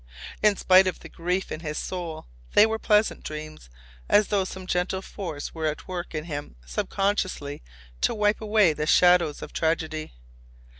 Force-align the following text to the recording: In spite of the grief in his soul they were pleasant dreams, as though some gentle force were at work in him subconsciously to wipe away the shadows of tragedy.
In 0.41 0.55
spite 0.57 0.87
of 0.87 1.01
the 1.01 1.09
grief 1.09 1.51
in 1.51 1.59
his 1.59 1.77
soul 1.77 2.25
they 2.55 2.65
were 2.65 2.79
pleasant 2.79 3.23
dreams, 3.23 3.69
as 4.09 4.29
though 4.29 4.45
some 4.45 4.65
gentle 4.65 5.03
force 5.03 5.53
were 5.53 5.67
at 5.67 5.87
work 5.87 6.15
in 6.15 6.23
him 6.23 6.55
subconsciously 6.65 7.61
to 8.01 8.15
wipe 8.15 8.41
away 8.41 8.73
the 8.73 8.87
shadows 8.87 9.43
of 9.43 9.53
tragedy. 9.53 10.13